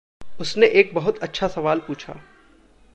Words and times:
उसने 0.39 0.67
एक 0.67 0.93
बहुत 0.93 1.19
अच्छा 1.19 1.47
सवाल 1.47 1.79
पूछा। 1.79 2.15